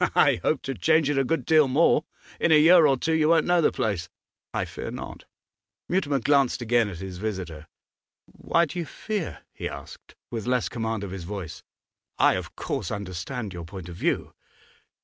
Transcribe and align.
'I 0.00 0.40
hope 0.42 0.62
to 0.62 0.74
change 0.74 1.08
it 1.08 1.16
a 1.16 1.22
good 1.22 1.44
deal 1.44 1.68
more. 1.68 2.04
In 2.40 2.50
a 2.50 2.58
year 2.60 2.88
or 2.88 2.96
two 2.96 3.12
you 3.12 3.28
won't 3.28 3.46
know 3.46 3.60
the 3.60 3.70
place.' 3.70 4.08
'I 4.52 4.64
fear 4.64 4.90
not.' 4.90 5.26
Mutimer 5.88 6.18
glanced 6.18 6.60
again 6.60 6.88
at 6.88 6.98
his 6.98 7.18
visitor. 7.18 7.68
'Why 8.26 8.64
do 8.64 8.80
you 8.80 8.84
fear?' 8.84 9.44
he 9.54 9.68
asked, 9.68 10.16
with 10.28 10.44
less 10.44 10.68
command 10.68 11.04
of 11.04 11.12
his 11.12 11.22
voice. 11.22 11.62
'I 12.18 12.32
of 12.34 12.56
course 12.56 12.90
understand 12.90 13.52
your 13.52 13.64
point 13.64 13.88
of 13.88 13.94
view. 13.94 14.32